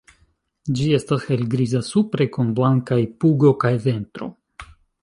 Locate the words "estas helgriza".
0.99-1.83